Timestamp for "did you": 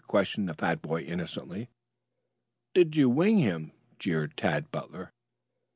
2.73-3.07